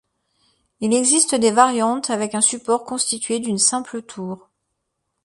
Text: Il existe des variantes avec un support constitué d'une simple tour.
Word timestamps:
Il 0.79 0.95
existe 0.95 1.35
des 1.35 1.51
variantes 1.51 2.09
avec 2.09 2.33
un 2.33 2.41
support 2.41 2.85
constitué 2.85 3.39
d'une 3.39 3.59
simple 3.59 4.01
tour. 4.01 4.49